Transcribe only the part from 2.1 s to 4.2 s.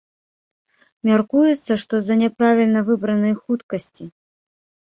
няправільна выбранай хуткасці.